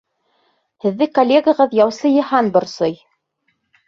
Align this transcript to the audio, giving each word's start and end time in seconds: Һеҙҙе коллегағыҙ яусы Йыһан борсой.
Һеҙҙе 0.85 1.07
коллегағыҙ 1.17 1.75
яусы 1.79 2.11
Йыһан 2.13 2.49
борсой. 2.57 2.97